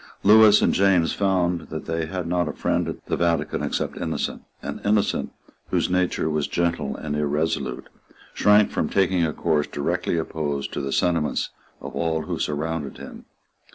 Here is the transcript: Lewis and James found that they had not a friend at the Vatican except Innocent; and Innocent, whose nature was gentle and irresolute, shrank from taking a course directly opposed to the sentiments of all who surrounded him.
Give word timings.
Lewis 0.23 0.63
and 0.63 0.73
James 0.73 1.13
found 1.13 1.67
that 1.69 1.85
they 1.85 2.07
had 2.07 2.25
not 2.25 2.47
a 2.49 2.53
friend 2.53 2.87
at 2.87 3.05
the 3.05 3.15
Vatican 3.15 3.61
except 3.61 3.97
Innocent; 3.97 4.41
and 4.59 4.81
Innocent, 4.83 5.31
whose 5.69 5.91
nature 5.91 6.27
was 6.27 6.47
gentle 6.47 6.95
and 6.97 7.15
irresolute, 7.15 7.85
shrank 8.33 8.71
from 8.71 8.89
taking 8.89 9.23
a 9.23 9.31
course 9.31 9.67
directly 9.67 10.17
opposed 10.17 10.73
to 10.73 10.81
the 10.81 10.91
sentiments 10.91 11.51
of 11.81 11.93
all 11.93 12.23
who 12.23 12.39
surrounded 12.39 12.97
him. 12.97 13.25